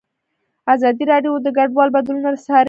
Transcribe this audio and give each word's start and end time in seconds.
ازادي 0.73 1.03
راډیو 1.11 1.31
د 1.45 1.47
کډوال 1.55 1.89
بدلونونه 1.95 2.37
څارلي. 2.45 2.59